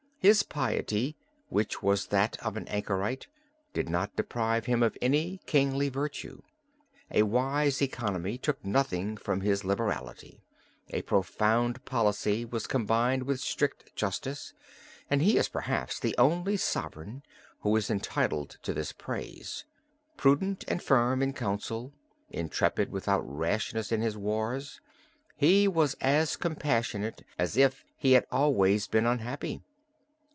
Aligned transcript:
His 0.23 0.43
piety 0.43 1.17
which 1.49 1.81
was 1.81 2.05
that 2.09 2.37
of 2.45 2.55
an 2.55 2.67
anchorite, 2.67 3.25
did 3.73 3.89
not 3.89 4.15
deprive 4.15 4.67
him 4.67 4.83
of 4.83 4.95
any 5.01 5.41
kingly 5.47 5.89
virtue. 5.89 6.43
A 7.09 7.23
wise 7.23 7.81
economy 7.81 8.37
took 8.37 8.63
nothing 8.63 9.17
from 9.17 9.41
his 9.41 9.65
liberality. 9.65 10.43
A 10.91 11.01
profound 11.01 11.83
policy 11.85 12.45
was 12.45 12.67
combined 12.67 13.23
with 13.23 13.39
strict 13.39 13.95
justice 13.95 14.53
and 15.09 15.23
he 15.23 15.37
is 15.39 15.49
perhaps 15.49 15.99
the 15.99 16.13
only 16.19 16.55
sovereign 16.55 17.23
who 17.61 17.75
is 17.75 17.89
entitled 17.89 18.57
to 18.61 18.75
this 18.75 18.91
praise; 18.93 19.65
prudent 20.17 20.63
and 20.67 20.83
firm 20.83 21.23
in 21.23 21.33
counsel, 21.33 21.93
intrepid 22.29 22.91
without 22.91 23.21
rashness 23.21 23.91
in 23.91 24.01
his 24.03 24.15
wars, 24.17 24.81
he 25.35 25.67
was 25.67 25.95
as 25.99 26.35
compassionate 26.35 27.23
as 27.39 27.57
if 27.57 27.83
he 27.97 28.11
had 28.11 28.27
always 28.31 28.85
been 28.87 29.07
unhappy. 29.07 29.63